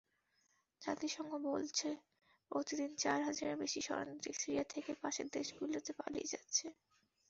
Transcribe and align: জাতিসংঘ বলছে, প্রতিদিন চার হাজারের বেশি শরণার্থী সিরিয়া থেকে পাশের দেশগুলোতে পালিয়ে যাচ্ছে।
জাতিসংঘ 0.81 1.31
বলছে, 1.47 1.89
প্রতিদিন 2.51 2.91
চার 2.95 3.19
হাজারের 3.27 3.57
বেশি 3.57 3.79
শরণার্থী 3.81 4.31
সিরিয়া 4.33 4.65
থেকে 4.73 4.91
পাশের 5.01 5.27
দেশগুলোতে 5.31 5.91
পালিয়ে 5.99 6.31
যাচ্ছে। 6.33 6.65